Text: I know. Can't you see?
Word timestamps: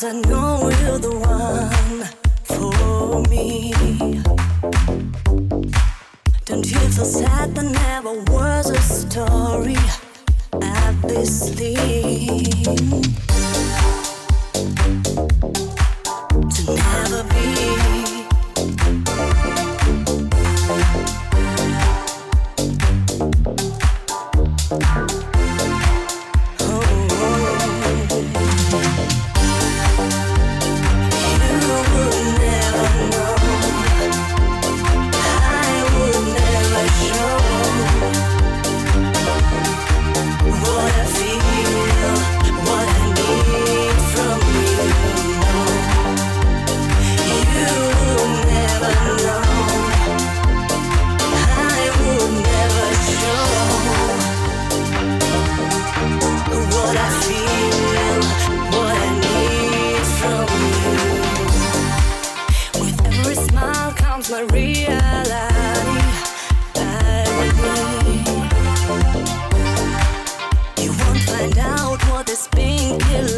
I 0.00 0.12
know. 0.12 0.47
Can't 72.46 73.02
you 73.10 73.26
see? 73.26 73.37